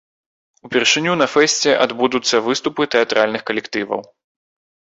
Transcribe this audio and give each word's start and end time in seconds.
Упершыню 0.67 1.13
на 1.21 1.27
фэсце 1.33 1.75
адбудуцца 1.87 2.41
выступы 2.49 2.89
тэатральных 2.97 3.41
калектываў. 3.51 4.01